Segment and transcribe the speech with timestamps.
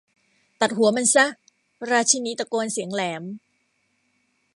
[0.61, 1.25] ตัดหัวมันซะ!
[1.91, 3.23] ราชินีตะโกนเสียงแหลม